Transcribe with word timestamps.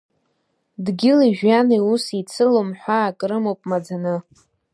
Дгьыли-жәҩани 0.85 1.79
ус 1.93 2.03
еицылом, 2.15 2.69
ҳәаак 2.79 3.19
рымоуп 3.29 3.61
маӡаны. 3.69 4.15